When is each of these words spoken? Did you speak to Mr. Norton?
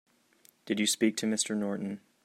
Did 0.65 0.79
you 0.79 0.87
speak 0.87 1.15
to 1.17 1.27
Mr. 1.27 1.55
Norton? 1.55 2.01